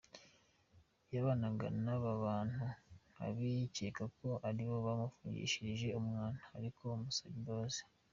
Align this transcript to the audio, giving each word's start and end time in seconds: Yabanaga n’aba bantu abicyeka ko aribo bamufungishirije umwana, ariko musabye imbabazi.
Yabanaga 1.13 1.67
n’aba 1.83 2.11
bantu 2.25 2.65
abicyeka 3.25 4.03
ko 4.17 4.29
aribo 4.47 4.75
bamufungishirije 4.85 5.87
umwana, 6.01 6.39
ariko 6.57 6.83
musabye 7.03 7.37
imbabazi. 7.41 7.81